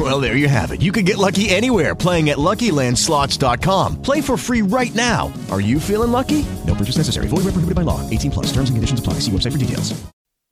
[0.00, 0.80] Well, there you have it.
[0.80, 4.00] You can get lucky anywhere playing at LuckyLandSlots.com.
[4.00, 5.30] Play for free right now.
[5.50, 6.46] Are you feeling lucky?
[6.66, 7.28] No purchase necessary.
[7.28, 8.00] Void where prohibited by law.
[8.08, 8.46] 18 plus.
[8.46, 9.20] Terms and conditions apply.
[9.20, 9.92] See website for details.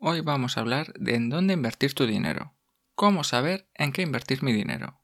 [0.00, 2.54] Hoy vamos a hablar de en dónde invertir tu dinero.
[2.94, 5.00] ¿Cómo saber en qué invertir mi dinero?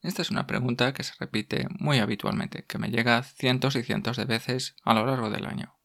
[0.00, 4.16] Esta es una pregunta que se repite muy habitualmente, que me llega cientos y cientos
[4.16, 5.76] de veces a lo largo del año.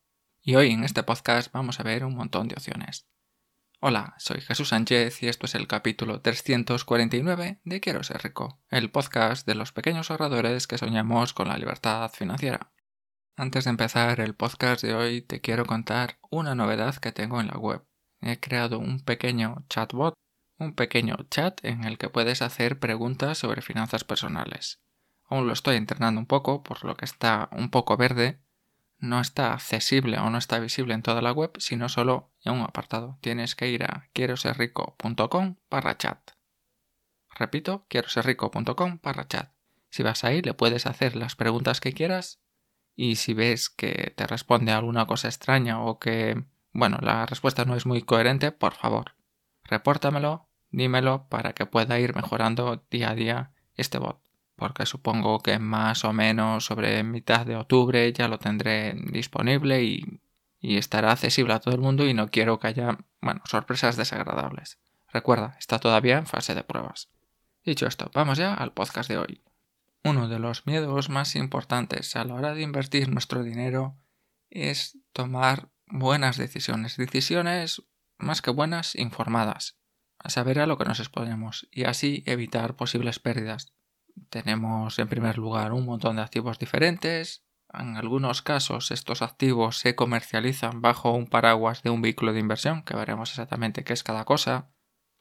[0.42, 3.06] Y hoy en este podcast vamos a ver un montón de opciones.
[3.80, 8.90] Hola, soy Jesús Sánchez y esto es el capítulo 349 de Quiero ser rico, el
[8.90, 12.72] podcast de los pequeños ahorradores que soñamos con la libertad financiera.
[13.36, 17.48] Antes de empezar el podcast de hoy te quiero contar una novedad que tengo en
[17.48, 17.86] la web.
[18.22, 20.16] He creado un pequeño chatbot
[20.59, 24.81] un pequeño chat en el que puedes hacer preguntas sobre finanzas personales.
[25.25, 28.41] Aún lo estoy entrenando un poco, por lo que está un poco verde.
[29.00, 32.62] No está accesible o no está visible en toda la web, sino solo en un
[32.62, 33.17] apartado.
[33.22, 36.31] Tienes que ir a quiero rico.com barra chat.
[37.30, 39.52] Repito, quiero rico.com barra chat.
[39.90, 42.42] Si vas ahí, le puedes hacer las preguntas que quieras
[42.95, 47.75] y si ves que te responde alguna cosa extraña o que, bueno, la respuesta no
[47.75, 49.16] es muy coherente, por favor,
[49.64, 54.27] repórtamelo dímelo para que pueda ir mejorando día a día este bot.
[54.58, 60.19] Porque supongo que más o menos sobre mitad de octubre ya lo tendré disponible y,
[60.59, 64.80] y estará accesible a todo el mundo y no quiero que haya, bueno, sorpresas desagradables.
[65.08, 67.09] Recuerda, está todavía en fase de pruebas.
[67.63, 69.41] Dicho esto, vamos ya al podcast de hoy.
[70.03, 73.95] Uno de los miedos más importantes a la hora de invertir nuestro dinero
[74.50, 77.83] es tomar buenas decisiones, decisiones
[78.17, 79.78] más que buenas, informadas
[80.19, 83.73] a saber a lo que nos exponemos y así evitar posibles pérdidas.
[84.30, 87.44] Tenemos en primer lugar un montón de activos diferentes.
[87.74, 92.84] En algunos casos estos activos se comercializan bajo un paraguas de un vehículo de inversión,
[92.84, 94.72] que veremos exactamente qué es cada cosa.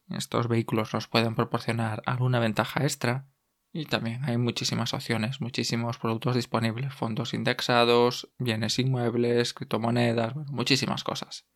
[0.09, 3.29] Estos vehículos nos pueden proporcionar alguna ventaja extra.
[3.73, 11.47] Y también hay muchísimas opciones, muchísimos productos disponibles, fondos indexados, bienes inmuebles, criptomonedas, muchísimas cosas.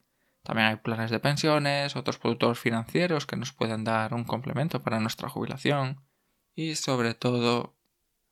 [0.43, 5.00] También hay planes de pensiones, otros productos financieros que nos pueden dar un complemento para
[5.00, 6.03] nuestra jubilación
[6.60, 7.75] y sobre todo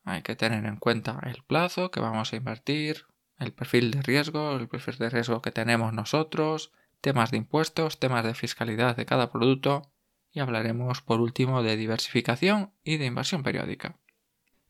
[0.04, 3.06] hay que tener en cuenta el plazo que vamos a invertir,
[3.38, 8.24] el perfil de riesgo, el perfil de riesgo que tenemos nosotros, temas de impuestos, temas
[8.24, 9.90] de fiscalidad de cada producto
[10.30, 13.96] y hablaremos por último de diversificación y de inversión periódica.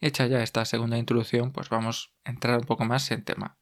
[0.00, 3.56] Hecha ya esta segunda introducción, pues vamos a entrar un poco más en tema.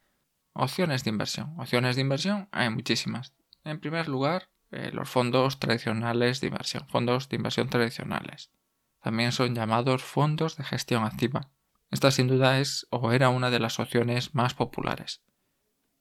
[0.53, 1.55] Opciones de inversión.
[1.59, 3.33] Opciones de inversión hay muchísimas.
[3.65, 8.51] En primer lugar, eh, los fondos tradicionales de inversión, fondos de inversión tradicionales.
[9.01, 11.51] También son llamados fondos de gestión activa.
[11.91, 15.23] Esta sin duda es o era una de las opciones más populares.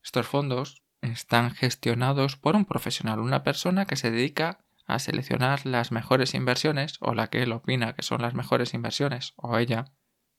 [0.04, 5.92] Estos fondos están gestionados por un profesional, una persona que se dedica a seleccionar las
[5.92, 9.86] mejores inversiones o la que él opina que son las mejores inversiones o ella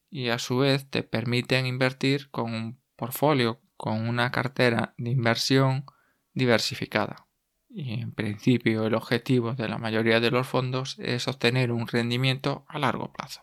[0.09, 5.85] y a su vez te permiten invertir con un portfolio, con una cartera de inversión
[6.33, 7.26] diversificada.
[7.69, 12.65] Y en principio el objetivo de la mayoría de los fondos es obtener un rendimiento
[12.67, 13.41] a largo plazo.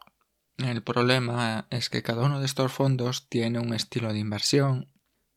[0.59, 4.89] El problema es que cada uno de estos fondos tiene un estilo de inversión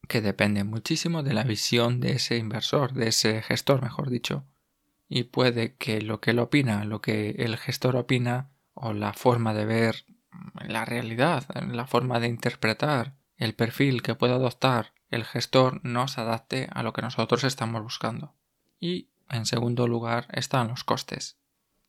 [0.07, 4.45] que depende muchísimo de la visión de ese inversor, de ese gestor, mejor dicho.
[5.09, 9.53] Y puede que lo que él opina, lo que el gestor opina, o la forma
[9.53, 10.05] de ver
[10.67, 16.21] la realidad, la forma de interpretar, el perfil que puede adoptar el gestor no se
[16.21, 18.35] adapte a lo que nosotros estamos buscando.
[18.79, 21.37] Y, en segundo lugar, están los costes.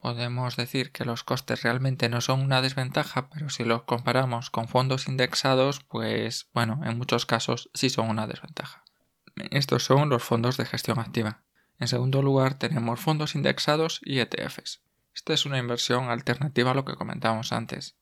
[0.00, 4.68] Podemos decir que los costes realmente no son una desventaja, pero si los comparamos con
[4.68, 8.84] fondos indexados, pues bueno, en muchos casos sí son una desventaja.
[9.50, 11.42] Estos son los fondos de gestión activa.
[11.80, 14.82] En segundo lugar, tenemos fondos indexados y ETFs.
[15.14, 17.96] Esta es una inversión alternativa a lo que comentábamos antes.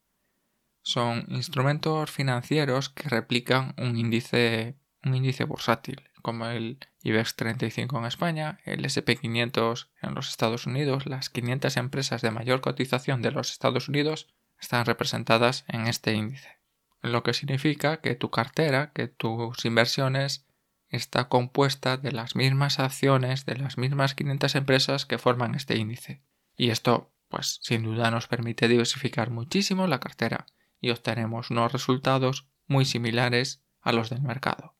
[0.82, 8.04] Son instrumentos financieros que replican un índice un índice bursátil como el IBEX 35 en
[8.04, 13.52] España, el SP500 en los Estados Unidos, las 500 empresas de mayor cotización de los
[13.52, 14.26] Estados Unidos
[14.60, 16.58] están representadas en este índice.
[17.00, 20.48] Lo que significa que tu cartera, que tus inversiones
[20.88, 26.24] está compuesta de las mismas acciones de las mismas 500 empresas que forman este índice.
[26.56, 30.46] Y esto, pues, sin duda nos permite diversificar muchísimo la cartera
[30.80, 34.75] y obtenemos unos resultados muy similares a los del mercado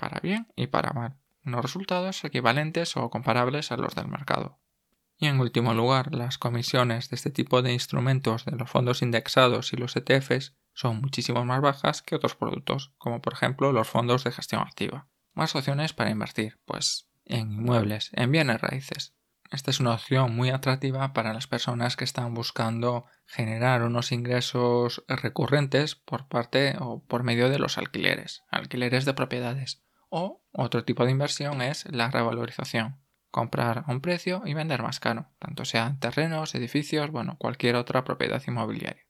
[0.00, 1.16] para bien y para mal.
[1.44, 4.58] unos resultados equivalentes o comparables a los del mercado.
[5.18, 9.72] Y en último lugar, las comisiones de este tipo de instrumentos de los fondos indexados
[9.72, 14.24] y los ETFs son muchísimo más bajas que otros productos, como por ejemplo los fondos
[14.24, 15.08] de gestión activa.
[15.34, 19.14] Más opciones para invertir, pues en inmuebles, en bienes raíces.
[19.50, 25.04] Esta es una opción muy atractiva para las personas que están buscando generar unos ingresos
[25.08, 29.82] recurrentes por parte o por medio de los alquileres, alquileres de propiedades.
[30.10, 32.96] O otro tipo de inversión es la revalorización,
[33.30, 38.04] comprar a un precio y vender más caro, tanto sean terrenos, edificios, bueno, cualquier otra
[38.04, 39.06] propiedad inmobiliaria.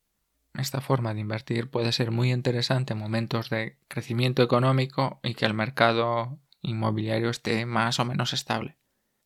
[0.55, 5.47] Esta forma de invertir puede ser muy interesante en momentos de crecimiento económico y que
[5.47, 8.76] el mercado inmobiliario esté más o menos estable.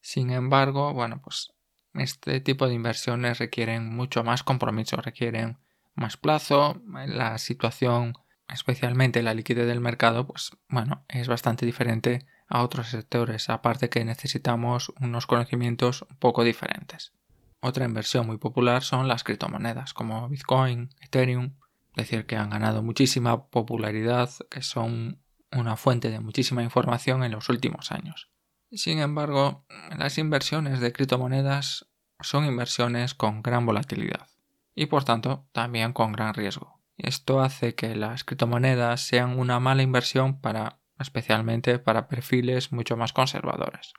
[0.00, 1.52] Sin embargo, bueno, pues
[1.94, 5.58] este tipo de inversiones requieren mucho más compromiso, requieren
[5.94, 8.14] más plazo, la situación,
[8.52, 14.04] especialmente la liquidez del mercado, pues bueno, es bastante diferente a otros sectores, aparte que
[14.04, 17.12] necesitamos unos conocimientos un poco diferentes.
[17.60, 21.54] Otra inversión muy popular son las criptomonedas como Bitcoin, Ethereum,
[21.96, 27.32] es decir, que han ganado muchísima popularidad, que son una fuente de muchísima información en
[27.32, 28.30] los últimos años.
[28.72, 29.64] Sin embargo,
[29.96, 31.86] las inversiones de criptomonedas
[32.20, 34.28] son inversiones con gran volatilidad
[34.74, 36.73] y por tanto también con gran riesgo.
[36.96, 43.12] Esto hace que las criptomonedas sean una mala inversión para especialmente para perfiles mucho más
[43.12, 43.94] conservadores.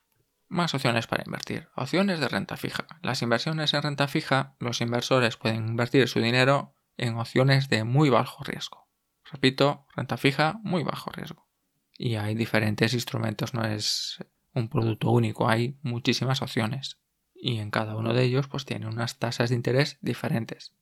[0.48, 1.68] Más opciones para invertir.
[1.76, 2.86] Opciones de renta fija.
[3.02, 8.10] Las inversiones en renta fija, los inversores pueden invertir su dinero en opciones de muy
[8.10, 8.88] bajo riesgo.
[9.32, 11.50] Repito, renta fija, muy bajo riesgo.
[11.98, 14.20] Y hay diferentes instrumentos, no es
[14.54, 17.00] un producto único, hay muchísimas opciones.
[17.34, 20.74] Y en cada uno de ellos pues tiene unas tasas de interés diferentes.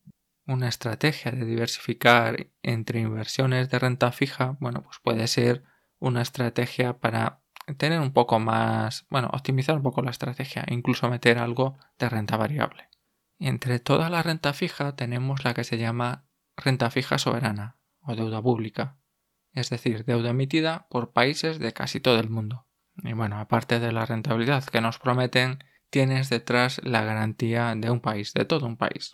[0.45, 5.63] Una estrategia de diversificar entre inversiones de renta fija, bueno, pues puede ser
[5.99, 7.41] una estrategia para
[7.77, 12.35] tener un poco más, bueno, optimizar un poco la estrategia incluso meter algo de renta
[12.35, 12.89] variable.
[13.39, 16.25] Entre toda la renta fija tenemos la que se llama
[16.57, 18.97] renta fija soberana o deuda pública,
[19.53, 22.67] es decir, deuda emitida por países de casi todo el mundo.
[22.97, 28.01] Y bueno, aparte de la rentabilidad que nos prometen, tienes detrás la garantía de un
[28.01, 29.11] país, de todo un país.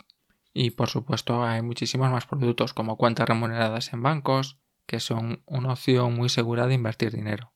[0.52, 5.72] Y por supuesto hay muchísimos más productos como cuentas remuneradas en bancos, que son una
[5.72, 7.52] opción muy segura de invertir dinero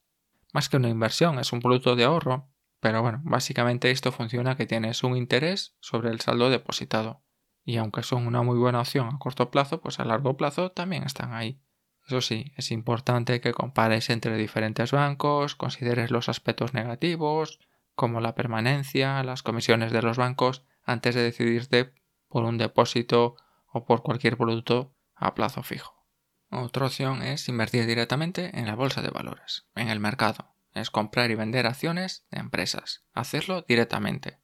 [0.55, 2.49] más que una inversión, es un producto de ahorro,
[2.79, 7.25] pero bueno, básicamente esto funciona que tienes un interés sobre el saldo depositado.
[7.65, 11.03] Y aunque son una muy buena opción a corto plazo, pues a largo plazo también
[11.03, 11.61] están ahí.
[12.07, 17.59] Eso sí, es importante que compares entre diferentes bancos, consideres los aspectos negativos,
[17.93, 21.93] como la permanencia, las comisiones de los bancos, antes de decidirte
[22.35, 23.37] por un depósito
[23.71, 26.05] o por cualquier producto a plazo fijo.
[26.49, 30.53] Otra opción es invertir directamente en la bolsa de valores, en el mercado.
[30.73, 33.05] Es comprar y vender acciones de empresas.
[33.13, 34.37] Hacerlo directamente.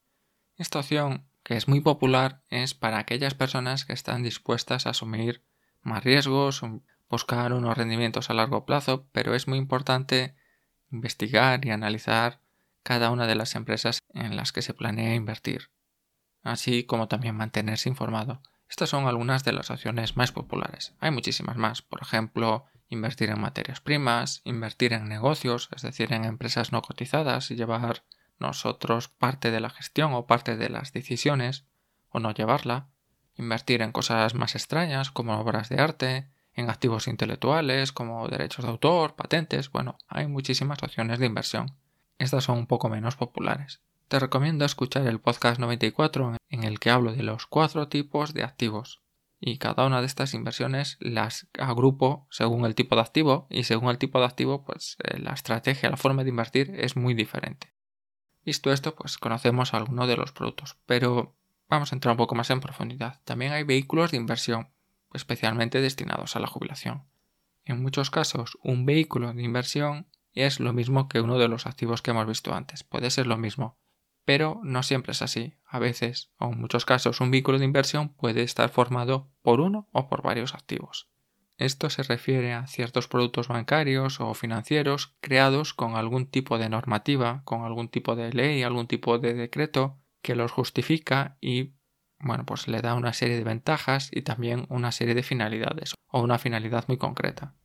[0.55, 5.43] Esta opción, que es muy popular, es para aquellas personas que están dispuestas a asumir
[5.81, 6.61] más riesgos,
[7.09, 10.33] buscar unos rendimientos a largo plazo, pero es muy importante
[10.93, 12.39] investigar y analizar
[12.83, 15.71] cada una de las empresas en las que se planea invertir,
[16.43, 18.41] así como también mantenerse informado.
[18.69, 20.93] Estas son algunas de las opciones más populares.
[20.99, 21.81] Hay muchísimas más.
[21.81, 27.51] Por ejemplo, invertir en materias primas, invertir en negocios, es decir, en empresas no cotizadas
[27.51, 28.03] y llevar
[28.39, 31.65] nosotros parte de la gestión o parte de las decisiones
[32.09, 32.87] o no llevarla.
[33.35, 38.71] Invertir en cosas más extrañas como obras de arte, en activos intelectuales como derechos de
[38.71, 39.71] autor, patentes.
[39.71, 41.77] Bueno, hay muchísimas opciones de inversión.
[42.19, 43.81] Estas son un poco menos populares.
[44.11, 48.43] Te recomiendo escuchar el podcast 94 en el que hablo de los cuatro tipos de
[48.43, 49.01] activos
[49.39, 53.89] y cada una de estas inversiones las agrupo según el tipo de activo y según
[53.89, 57.73] el tipo de activo pues eh, la estrategia, la forma de invertir es muy diferente.
[58.43, 61.37] Visto esto pues conocemos algunos de los productos, pero
[61.69, 63.21] vamos a entrar un poco más en profundidad.
[63.23, 64.73] También hay vehículos de inversión
[65.13, 67.05] especialmente destinados a la jubilación.
[67.63, 72.01] En muchos casos un vehículo de inversión es lo mismo que uno de los activos
[72.01, 73.77] que hemos visto antes, puede ser lo mismo,
[74.25, 75.55] pero no siempre es así.
[75.65, 79.87] A veces, o en muchos casos, un vehículo de inversión puede estar formado por uno
[79.91, 81.09] o por varios activos.
[81.57, 87.43] Esto se refiere a ciertos productos bancarios o financieros creados con algún tipo de normativa,
[87.45, 91.75] con algún tipo de ley, algún tipo de decreto que los justifica y
[92.19, 96.21] bueno, pues le da una serie de ventajas y también una serie de finalidades o
[96.21, 97.55] una finalidad muy concreta.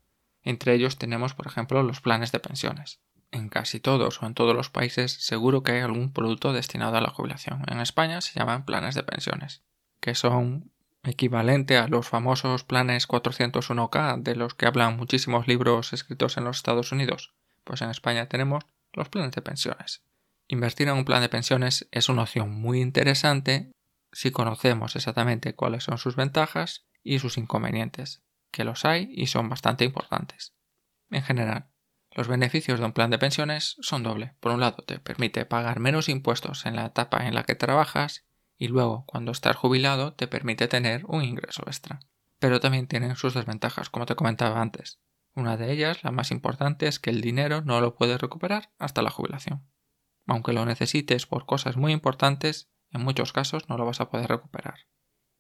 [0.43, 3.01] Entre ellos tenemos, por ejemplo, los planes de pensiones
[3.37, 7.01] en casi todos o en todos los países seguro que hay algún producto destinado a
[7.01, 7.63] la jubilación.
[7.69, 9.63] En España se llaman planes de pensiones,
[10.01, 10.73] que son
[11.05, 16.57] equivalente a los famosos planes 401k de los que hablan muchísimos libros escritos en los
[16.57, 17.35] Estados Unidos.
[17.65, 20.03] Pues en España tenemos los planes de pensiones.
[20.49, 23.73] Invertir en un plan de pensiones es una opción muy interesante
[24.13, 29.49] si conocemos exactamente cuáles son sus ventajas y sus inconvenientes, que los hay y son
[29.49, 30.55] bastante importantes.
[31.11, 31.69] En general,
[32.17, 34.35] los beneficios de un plan de pensiones son doble.
[34.41, 38.25] Por un lado, te permite pagar menos impuestos en la etapa en la que trabajas
[38.57, 42.01] y luego, cuando estás jubilado, te permite tener un ingreso extra.
[42.39, 44.99] Pero también tienen sus desventajas, como te comentaba antes.
[45.35, 49.03] Una de ellas, la más importante, es que el dinero no lo puedes recuperar hasta
[49.03, 49.69] la jubilación.
[50.27, 54.29] Aunque lo necesites por cosas muy importantes, en muchos casos no lo vas a poder
[54.29, 54.87] recuperar.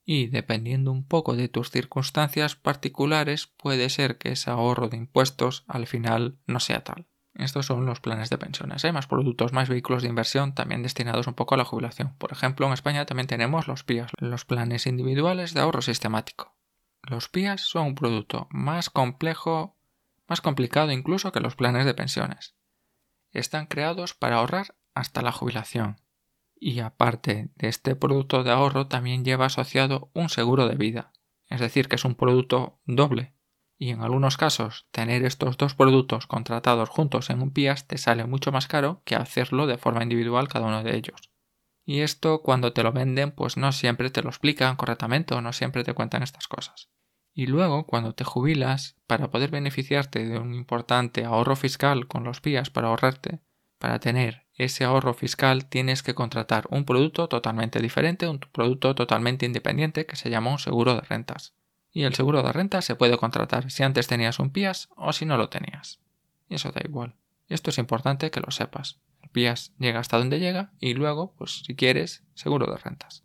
[0.08, 5.64] Y dependiendo un poco de tus circunstancias particulares, puede ser que ese ahorro de impuestos
[5.66, 7.08] al final no sea tal.
[7.34, 8.84] Estos son los planes de pensiones.
[8.84, 12.14] Hay más productos, más vehículos de inversión también destinados un poco a la jubilación.
[12.18, 16.54] Por ejemplo, en España también tenemos los PIAs, los planes individuales de ahorro sistemático.
[17.02, 19.76] Los PIAs son un producto más complejo,
[20.28, 22.54] más complicado incluso que los planes de pensiones.
[23.32, 26.00] Están creados para ahorrar hasta la jubilación
[26.58, 31.12] y aparte de este producto de ahorro también lleva asociado un seguro de vida,
[31.48, 33.34] es decir, que es un producto doble.
[33.78, 38.24] Y en algunos casos, tener estos dos productos contratados juntos en un PIAS te sale
[38.24, 41.30] mucho más caro que hacerlo de forma individual cada uno de ellos.
[41.84, 45.52] Y esto cuando te lo venden, pues no siempre te lo explican correctamente o no
[45.52, 46.90] siempre te cuentan estas cosas.
[47.34, 52.40] Y luego, cuando te jubilas, para poder beneficiarte de un importante ahorro fiscal con los
[52.40, 53.42] PIAs para ahorrarte,
[53.78, 59.44] para tener ese ahorro fiscal tienes que contratar un producto totalmente diferente, un producto totalmente
[59.44, 61.54] independiente que se llama un seguro de rentas.
[61.92, 65.26] Y el seguro de rentas se puede contratar si antes tenías un PIAS o si
[65.26, 66.00] no lo tenías.
[66.48, 67.16] Y eso da igual.
[67.48, 68.98] Esto es importante que lo sepas.
[69.22, 73.24] El PIAS llega hasta donde llega y luego, pues si quieres, seguro de rentas.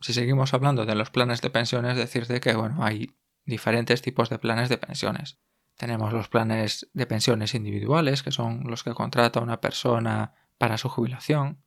[0.00, 4.38] Si seguimos hablando de los planes de pensiones, decirte que bueno, hay diferentes tipos de
[4.38, 5.38] planes de pensiones.
[5.76, 10.88] Tenemos los planes de pensiones individuales, que son los que contrata una persona para su
[10.88, 11.60] jubilación.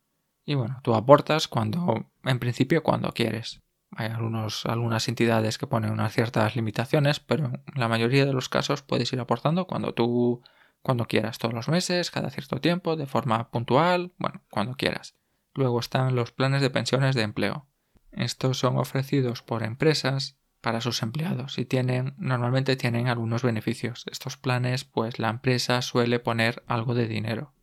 [0.46, 3.62] Y bueno, tú aportas cuando, en principio, cuando quieres.
[3.92, 8.48] Hay algunos, algunas entidades que ponen unas ciertas limitaciones, pero en la mayoría de los
[8.48, 10.44] casos puedes ir aportando cuando tú,
[10.82, 15.18] cuando quieras, todos los meses, cada cierto tiempo, de forma puntual, bueno, cuando quieras.
[15.54, 17.68] Luego están los planes de pensiones de empleo.
[18.14, 24.06] Estos son ofrecidos por empresas para sus empleados y tienen normalmente tienen algunos beneficios.
[24.10, 27.55] Estos planes pues la empresa suele poner algo de dinero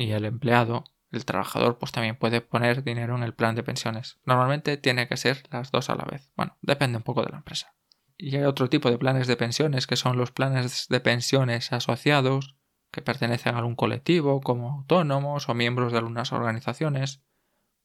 [0.00, 4.18] y el empleado, el trabajador pues también puede poner dinero en el plan de pensiones.
[4.24, 6.32] Normalmente tiene que ser las dos a la vez.
[6.36, 7.74] Bueno, depende un poco de la empresa.
[8.16, 12.56] Y hay otro tipo de planes de pensiones que son los planes de pensiones asociados
[12.90, 17.22] que pertenecen a algún colectivo como autónomos o miembros de algunas organizaciones.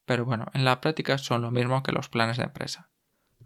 [0.06, 2.92] Pero bueno, en la práctica son lo mismo que los planes de empresa.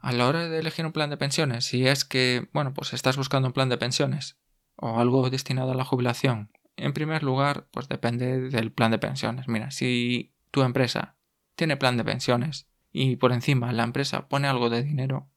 [0.02, 3.18] A la hora de elegir un plan de pensiones, si es que, bueno, pues estás
[3.18, 4.40] buscando un plan de pensiones
[4.76, 9.48] o algo destinado a la jubilación, en primer lugar, pues depende del plan de pensiones.
[9.48, 11.18] Mira, si tu empresa
[11.56, 15.30] tiene plan de pensiones y por encima la empresa pone algo de dinero,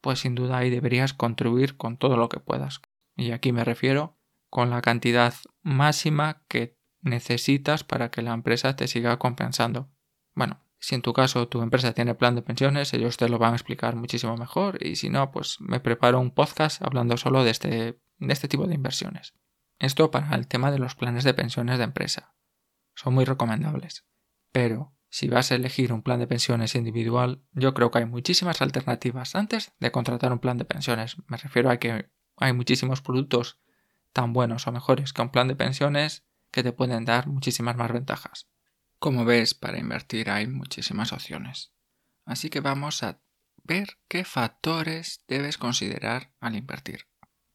[0.00, 2.80] pues sin duda ahí deberías contribuir con todo lo que puedas.
[3.16, 8.88] Y aquí me refiero con la cantidad máxima que necesitas para que la empresa te
[8.88, 9.90] siga compensando.
[10.34, 13.52] Bueno, si en tu caso tu empresa tiene plan de pensiones, ellos te lo van
[13.52, 17.50] a explicar muchísimo mejor y si no, pues me preparo un podcast hablando solo de
[17.50, 19.34] este, de este tipo de inversiones.
[19.80, 22.34] Esto para el tema de los planes de pensiones de empresa.
[22.94, 24.06] Son muy recomendables.
[24.52, 28.60] Pero si vas a elegir un plan de pensiones individual, yo creo que hay muchísimas
[28.60, 31.16] alternativas antes de contratar un plan de pensiones.
[31.26, 33.58] Me refiero a que hay muchísimos productos
[34.12, 37.90] tan buenos o mejores que un plan de pensiones que te pueden dar muchísimas más
[37.90, 38.50] ventajas.
[38.98, 41.72] Como ves, para invertir hay muchísimas opciones.
[42.26, 43.22] Así que vamos a
[43.64, 47.09] ver qué factores debes considerar al invertir.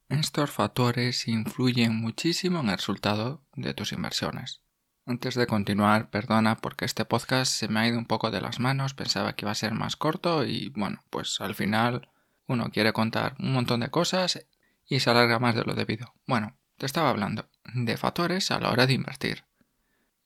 [0.09, 4.61] Estos factores influyen muchísimo en el resultado de tus inversiones.
[5.07, 8.59] Antes de continuar, perdona porque este podcast se me ha ido un poco de las
[8.59, 12.07] manos, pensaba que iba a ser más corto y bueno, pues al final
[12.45, 14.45] uno quiere contar un montón de cosas
[14.85, 16.13] y se alarga más de lo debido.
[16.27, 19.45] Bueno, te estaba hablando de factores a la hora de invertir.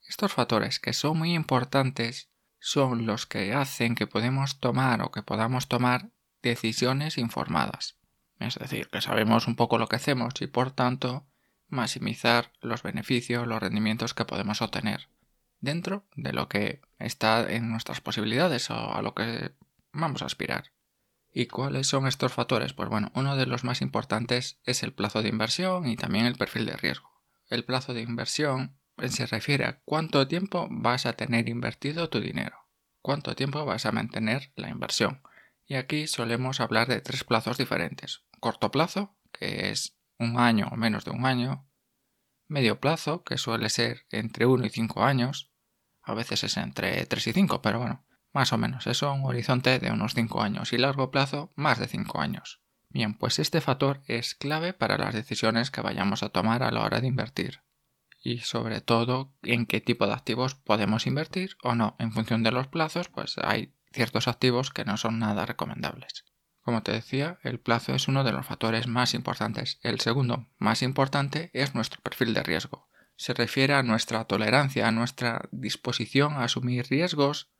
[0.07, 5.23] Estos factores que son muy importantes son los que hacen que podemos tomar o que
[5.23, 6.09] podamos tomar
[6.41, 7.98] decisiones informadas.
[8.39, 11.25] Es decir, que sabemos un poco lo que hacemos y por tanto
[11.67, 15.09] maximizar los beneficios, los rendimientos que podemos obtener
[15.61, 19.51] dentro de lo que está en nuestras posibilidades o a lo que
[19.91, 20.71] vamos a aspirar.
[21.31, 22.73] ¿Y cuáles son estos factores?
[22.73, 26.35] Pues bueno, uno de los más importantes es el plazo de inversión y también el
[26.35, 27.11] perfil de riesgo.
[27.49, 28.77] El plazo de inversión
[29.07, 32.67] se refiere a cuánto tiempo vas a tener invertido tu dinero,
[33.01, 35.21] cuánto tiempo vas a mantener la inversión.
[35.67, 38.23] Y aquí solemos hablar de tres plazos diferentes.
[38.39, 41.65] Corto plazo, que es un año o menos de un año.
[42.47, 45.51] medio plazo, que suele ser entre 1 y 5 años,
[46.01, 49.77] a veces es entre 3 y 5, pero bueno, más o menos eso, un horizonte
[49.77, 52.61] de unos 5 años y largo plazo más de 5 años.
[52.89, 56.83] Bien, pues este factor es clave para las decisiones que vayamos a tomar a la
[56.83, 57.61] hora de invertir.
[58.21, 61.95] Y sobre todo en qué tipo de activos podemos invertir o no.
[61.99, 66.25] En función de los plazos, pues hay ciertos activos que no son nada recomendables.
[66.61, 69.79] Como te decía, el plazo es uno de los factores más importantes.
[69.81, 72.89] El segundo más importante es nuestro perfil de riesgo.
[73.15, 77.51] Se refiere a nuestra tolerancia, a nuestra disposición a asumir riesgos,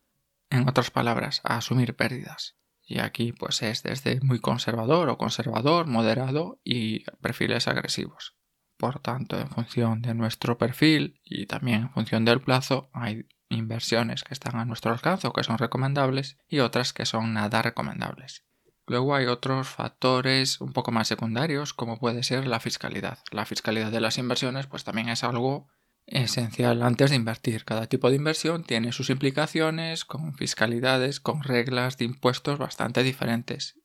[0.49, 2.57] en otras palabras, a asumir pérdidas.
[2.81, 8.35] Y aquí pues es desde muy conservador o conservador, moderado y perfiles agresivos.
[8.77, 14.23] Por tanto, en función de nuestro perfil y también en función del plazo, hay inversiones
[14.23, 18.45] que están a nuestro alcance que son recomendables y otras que son nada recomendables.
[18.89, 23.19] Luego hay otros factores un poco más secundarios, como puede ser la fiscalidad.
[23.29, 25.67] La fiscalidad de las inversiones, pues también es algo
[26.07, 27.65] esencial antes de invertir.
[27.65, 33.79] Cada tipo de inversión tiene sus implicaciones con fiscalidades, con reglas de impuestos bastante diferentes.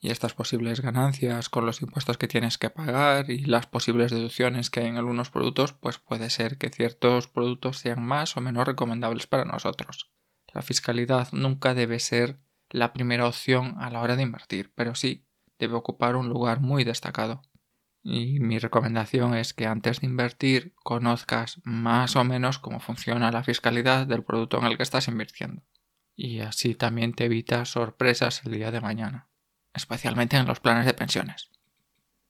[0.00, 4.70] Y estas posibles ganancias con los impuestos que tienes que pagar y las posibles deducciones
[4.70, 8.66] que hay en algunos productos, pues puede ser que ciertos productos sean más o menos
[8.66, 10.10] recomendables para nosotros.
[10.54, 12.38] La fiscalidad nunca debe ser
[12.70, 15.26] la primera opción a la hora de invertir, pero sí
[15.58, 17.42] debe ocupar un lugar muy destacado.
[18.02, 23.42] Y mi recomendación es que antes de invertir conozcas más o menos cómo funciona la
[23.42, 25.62] fiscalidad del producto en el que estás invirtiendo.
[26.14, 29.28] Y así también te evitas sorpresas el día de mañana,
[29.74, 31.50] especialmente en los planes de pensiones.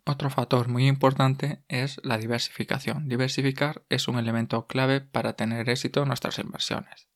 [0.05, 3.09] Otro factor muy importante es la diversificación.
[3.09, 7.08] Diversificar es un elemento clave para tener éxito en nuestras inversiones.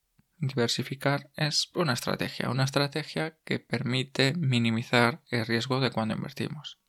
[0.45, 6.81] Diversificar es una estrategia, una estrategia que permite minimizar el riesgo de cuando invertimos.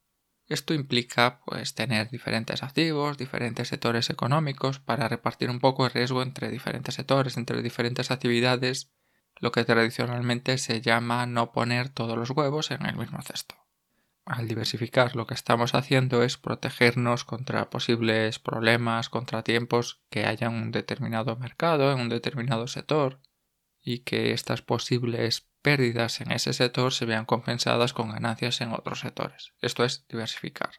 [0.48, 6.20] Esto implica pues tener diferentes activos, diferentes sectores económicos para repartir un poco el riesgo
[6.22, 8.90] entre diferentes sectores, entre diferentes actividades,
[9.36, 13.54] lo que tradicionalmente se llama no poner todos los huevos en el mismo cesto.
[14.24, 20.54] Al diversificar lo que estamos haciendo es protegernos contra posibles problemas, contratiempos que haya en
[20.54, 23.20] un determinado mercado, en un determinado sector,
[23.84, 29.00] y que estas posibles pérdidas en ese sector se vean compensadas con ganancias en otros
[29.00, 29.52] sectores.
[29.60, 30.70] Esto es diversificar.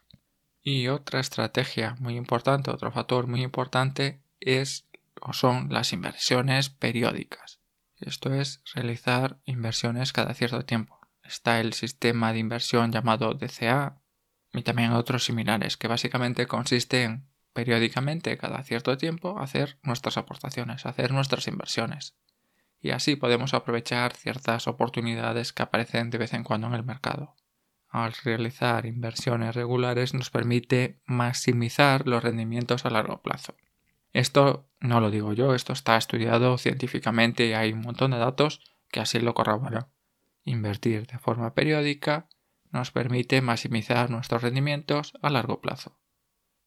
[0.62, 4.88] Y otra estrategia muy importante, otro factor muy importante es
[5.20, 7.60] o son las inversiones periódicas.
[7.98, 10.98] Esto es realizar inversiones cada cierto tiempo.
[11.22, 14.02] Está el sistema de inversión llamado DCA
[14.52, 20.84] y también otros similares que básicamente consiste en periódicamente cada cierto tiempo hacer nuestras aportaciones,
[20.84, 22.14] hacer nuestras inversiones
[22.86, 27.34] y así podemos aprovechar ciertas oportunidades que aparecen de vez en cuando en el mercado.
[27.88, 33.56] Al realizar inversiones regulares nos permite maximizar los rendimientos a largo plazo.
[34.12, 38.60] Esto no lo digo yo, esto está estudiado científicamente y hay un montón de datos
[38.88, 39.88] que así lo corroboran.
[40.44, 42.28] Invertir de forma periódica
[42.70, 45.98] nos permite maximizar nuestros rendimientos a largo plazo.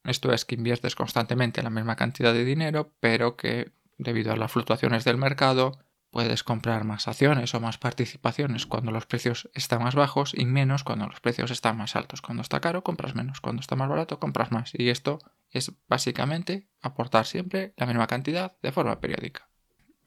[0.03, 4.51] Esto es que inviertes constantemente la misma cantidad de dinero, pero que debido a las
[4.51, 5.79] fluctuaciones del mercado
[6.11, 10.83] Puedes comprar más acciones o más participaciones cuando los precios están más bajos y menos
[10.83, 12.21] cuando los precios están más altos.
[12.21, 13.41] Cuando está caro, compras menos.
[13.41, 14.71] Cuando está más barato, compras más.
[14.73, 15.19] Y esto
[15.51, 19.49] es básicamente aportar siempre la misma cantidad de forma periódica.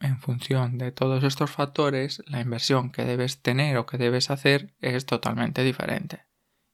[0.01, 4.73] En función de todos estos factores, la inversión que debes tener o que debes hacer
[4.81, 6.25] es totalmente diferente.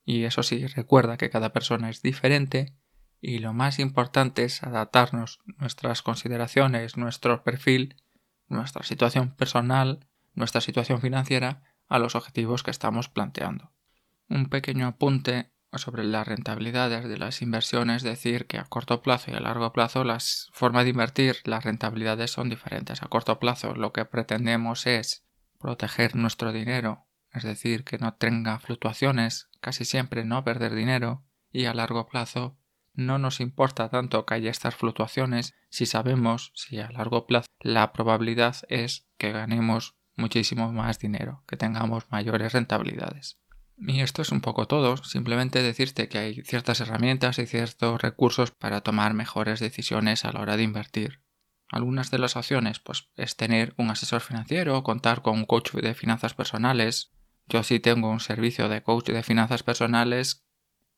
[0.04, 2.74] Y eso sí, recuerda que cada persona es diferente
[3.22, 7.96] y lo más importante es adaptarnos nuestras consideraciones, nuestro perfil
[8.50, 13.72] nuestra situación personal, nuestra situación financiera, a los objetivos que estamos planteando.
[14.28, 19.36] Un pequeño apunte sobre las rentabilidades de las inversiones, decir que a corto plazo y
[19.36, 23.04] a largo plazo las formas de invertir, las rentabilidades son diferentes.
[23.04, 25.24] A corto plazo lo que pretendemos es
[25.60, 31.66] proteger nuestro dinero, es decir, que no tenga fluctuaciones, casi siempre no perder dinero, y
[31.66, 32.59] a largo plazo
[33.00, 37.92] no nos importa tanto que haya estas fluctuaciones si sabemos si a largo plazo la
[37.94, 43.40] probabilidad es que ganemos muchísimo más dinero, que tengamos mayores rentabilidades.
[43.78, 48.52] Y esto es un poco todo, simplemente decirte que hay ciertas herramientas y ciertos recursos
[48.52, 51.22] para tomar mejores decisiones a la hora de invertir.
[51.72, 55.94] Algunas de las opciones pues es tener un asesor financiero, contar con un coach de
[55.94, 57.12] finanzas personales.
[57.48, 60.49] Yo sí tengo un servicio de coach de finanzas personales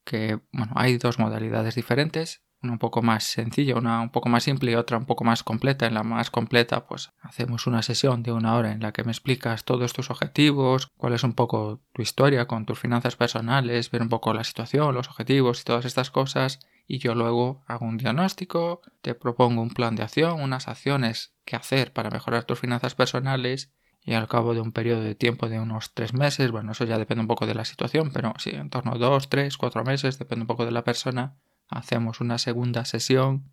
[0.04, 4.44] que bueno, hay dos modalidades diferentes, una un poco más sencilla, una un poco más
[4.44, 5.88] simple y otra un poco más completa.
[5.88, 9.12] En la más completa, pues hacemos una sesión de una hora en la que me
[9.12, 14.04] explicas todos tus objetivos, cuál es un poco tu historia con tus finanzas personales, ver
[14.04, 16.60] un poco la situación, los objetivos y todas estas cosas.
[16.88, 21.56] y yo luego hago un diagnóstico, te propongo un plan de acción, unas acciones que
[21.56, 23.72] hacer para mejorar tus finanzas personales
[24.04, 26.98] y al cabo de un periodo de tiempo de unos tres meses, bueno, eso ya
[26.98, 30.18] depende un poco de la situación, pero sí, en torno a dos, tres, cuatro meses,
[30.18, 31.38] depende un poco de la persona,
[31.68, 33.52] hacemos una segunda sesión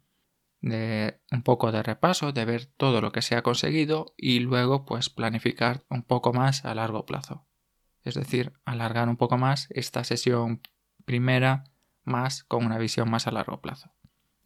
[0.61, 4.84] de un poco de repaso, de ver todo lo que se ha conseguido y luego
[4.84, 7.46] pues planificar un poco más a largo plazo.
[8.02, 10.62] Es decir, alargar un poco más esta sesión
[11.04, 11.64] primera
[12.04, 13.92] más con una visión más a largo plazo.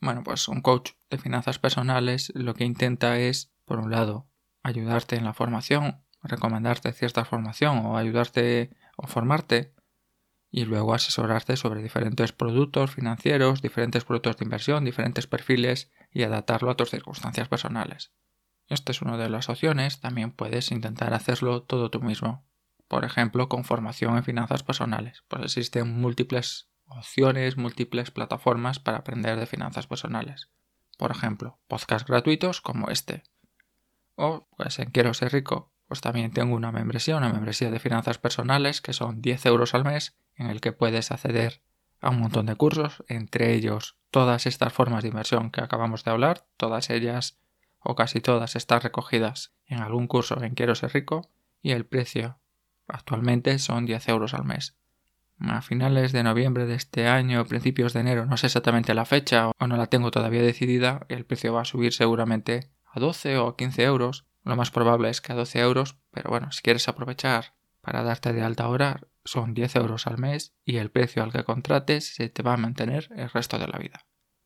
[0.00, 4.26] Bueno, pues un coach de finanzas personales lo que intenta es, por un lado,
[4.62, 9.75] ayudarte en la formación, recomendarte cierta formación o ayudarte o formarte
[10.51, 16.70] y luego asesorarte sobre diferentes productos financieros, diferentes productos de inversión, diferentes perfiles y adaptarlo
[16.70, 18.12] a tus circunstancias personales.
[18.68, 22.46] Esta es una de las opciones, también puedes intentar hacerlo todo tú mismo.
[22.87, 29.38] Por ejemplo, con formación en finanzas personales, pues existen múltiples opciones, múltiples plataformas para aprender
[29.38, 30.51] de finanzas personales.
[30.98, 33.22] Por ejemplo, podcasts gratuitos como este,
[34.16, 38.18] o pues en Quiero ser rico, pues también tengo una membresía, una membresía de finanzas
[38.18, 41.62] personales que son 10 euros al mes en el que puedes acceder
[42.01, 46.11] a un montón de cursos, entre ellos todas estas formas de inversión que acabamos de
[46.11, 47.38] hablar, todas ellas
[47.79, 51.31] o casi todas están recogidas en algún curso en Quiero ser rico
[51.62, 52.38] y el precio
[52.88, 54.77] actualmente son 10 euros al mes.
[55.38, 59.48] A finales de noviembre de este año, principios de enero, no sé exactamente la fecha
[59.48, 63.57] o no la tengo todavía decidida, el precio va a subir seguramente a 12 o
[63.57, 64.26] 15 euros.
[64.44, 68.33] Lo más probable es que a 12 euros, pero bueno, si quieres aprovechar para darte
[68.33, 72.28] de alta hora, son 10 euros al mes y el precio al que contrates se
[72.28, 74.05] te va a mantener el resto de la vida.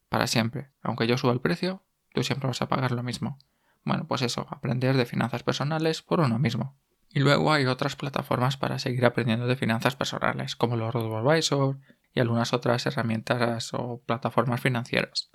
[0.09, 0.71] Para siempre.
[0.83, 1.83] Aunque yo suba el precio,
[2.15, 3.39] tú siempre vas a pagar lo mismo.
[3.85, 6.79] Bueno, pues eso, aprender de finanzas personales por uno mismo.
[7.11, 11.79] Y luego hay otras plataformas para seguir aprendiendo de finanzas personales, como los RoboAdvisor
[12.13, 15.31] y algunas otras herramientas o plataformas financieras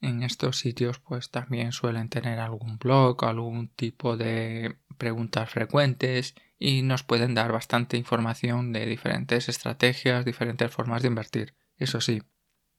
[0.00, 6.82] en estos sitios pues también suelen tener algún blog, algún tipo de preguntas frecuentes y
[6.82, 11.54] nos pueden dar bastante información de diferentes estrategias, diferentes formas de invertir.
[11.76, 12.22] Eso sí,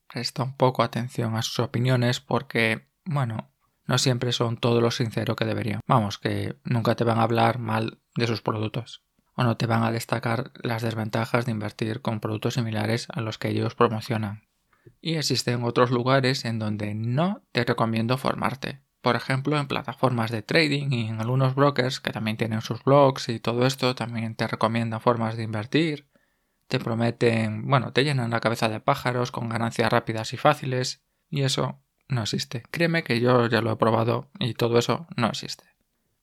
[0.08, 3.52] presta un poco atención a sus opiniones porque, bueno,
[3.86, 5.82] no siempre son todo lo sincero que deberían.
[5.88, 9.04] Vamos, que nunca te van a hablar mal de sus productos
[9.34, 13.38] o no te van a destacar las desventajas de invertir con productos similares a los
[13.38, 14.44] que ellos promocionan
[15.02, 18.82] y existen otros lugares en donde no te recomiendo formarte.
[19.02, 23.30] Por ejemplo, en plataformas de trading y en algunos brokers que también tienen sus blogs
[23.30, 26.08] y todo esto también te recomiendan formas de invertir.
[26.68, 31.42] Te prometen, bueno, te llenan la cabeza de pájaros con ganancias rápidas y fáciles y
[31.42, 32.64] eso no existe.
[32.70, 35.64] Créeme que yo ya lo he probado y todo eso no existe.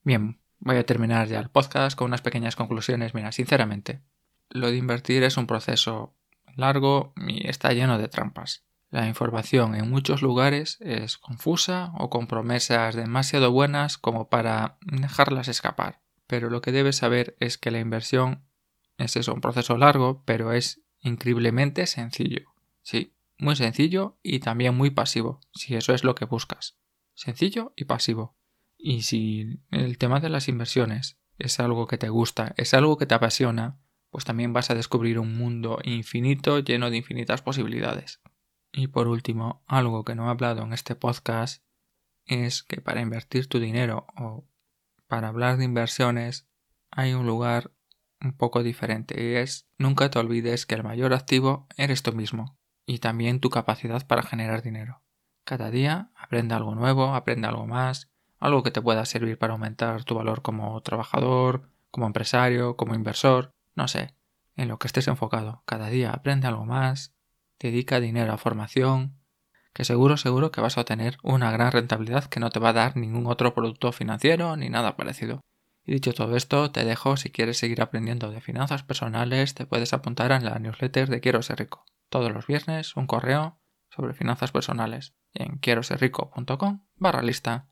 [0.05, 3.13] Bien, voy a terminar ya el podcast con unas pequeñas conclusiones.
[3.13, 4.03] Mira, sinceramente,
[4.51, 6.15] lo de invertir es un proceso
[6.57, 8.65] largo y está lleno de trampas.
[8.91, 15.49] La información en muchos lugares es confusa o con promesas demasiado buenas como para dejarlas
[15.49, 16.01] escapar.
[16.27, 18.45] Pero lo que debes saber es que la inversión
[18.97, 22.55] es eso, un proceso largo, pero es increíblemente sencillo.
[22.83, 26.79] Sí, muy sencillo y también muy pasivo, si eso es lo que buscas.
[27.15, 28.37] Sencillo y pasivo.
[28.77, 33.07] Y si el tema de las inversiones es algo que te gusta, es algo que
[33.07, 33.79] te apasiona,
[34.11, 38.21] pues también vas a descubrir un mundo infinito lleno de infinitas posibilidades.
[38.73, 41.65] Y por último, algo que no he hablado en este podcast
[42.27, 44.47] es que para invertir tu dinero o
[45.07, 46.49] para hablar de inversiones
[46.91, 47.73] hay un lugar
[48.21, 52.59] un poco diferente y es nunca te olvides que el mayor activo eres tú mismo
[52.85, 55.03] y también tu capacidad para generar dinero.
[55.45, 60.05] Cada día aprende algo nuevo, aprende algo más, algo que te pueda servir para aumentar
[60.05, 64.15] tu valor como trabajador, como empresario, como inversor no sé,
[64.57, 65.63] en lo que estés enfocado.
[65.65, 67.15] Cada día aprende algo más,
[67.59, 69.19] dedica dinero a formación,
[69.73, 72.73] que seguro, seguro que vas a obtener una gran rentabilidad que no te va a
[72.75, 75.41] dar ningún otro producto financiero ni nada parecido.
[75.87, 79.93] Y dicho todo esto, te dejo si quieres seguir aprendiendo de finanzas personales, te puedes
[79.93, 81.87] apuntar en la newsletter de Quiero ser rico.
[82.09, 87.69] Todos los viernes un correo sobre finanzas personales en quiero rico.com barra lista.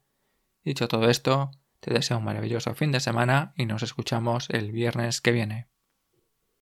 [0.63, 5.21] Dicho todo esto, te deseo un maravilloso fin de semana y nos escuchamos el viernes
[5.21, 5.67] que viene.